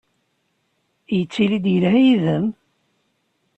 [1.15, 2.45] Yettili-d yelha yid-m?